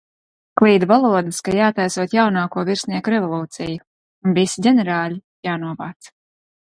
[0.59, 3.75] Klīda valodas, ka jātaisot jaunāko virsnieku revolūcija
[4.29, 6.11] un visi ģenerāļi jānovāc.